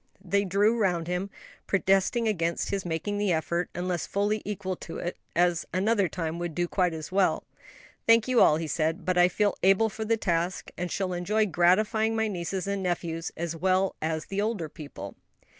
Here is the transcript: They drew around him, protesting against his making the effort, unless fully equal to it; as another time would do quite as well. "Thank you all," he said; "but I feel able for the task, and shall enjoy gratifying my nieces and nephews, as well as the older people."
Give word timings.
They 0.25 0.45
drew 0.45 0.79
around 0.79 1.05
him, 1.05 1.29
protesting 1.67 2.27
against 2.27 2.71
his 2.71 2.83
making 2.85 3.19
the 3.19 3.31
effort, 3.31 3.69
unless 3.75 4.07
fully 4.07 4.41
equal 4.43 4.75
to 4.77 4.97
it; 4.97 5.15
as 5.35 5.63
another 5.75 6.09
time 6.09 6.39
would 6.39 6.55
do 6.55 6.67
quite 6.67 6.95
as 6.95 7.11
well. 7.11 7.43
"Thank 8.07 8.27
you 8.27 8.41
all," 8.41 8.55
he 8.55 8.65
said; 8.65 9.05
"but 9.05 9.15
I 9.19 9.27
feel 9.27 9.53
able 9.61 9.89
for 9.89 10.03
the 10.03 10.17
task, 10.17 10.71
and 10.75 10.91
shall 10.91 11.13
enjoy 11.13 11.45
gratifying 11.45 12.15
my 12.15 12.27
nieces 12.27 12.65
and 12.65 12.81
nephews, 12.81 13.31
as 13.37 13.55
well 13.55 13.93
as 14.01 14.25
the 14.25 14.41
older 14.41 14.69
people." 14.69 15.15